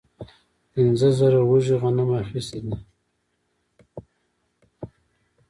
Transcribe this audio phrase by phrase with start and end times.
[0.73, 2.75] پنځه زره وږي غنم اخیستي دي.